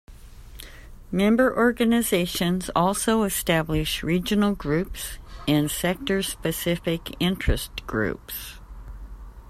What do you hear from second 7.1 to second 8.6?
interest groups.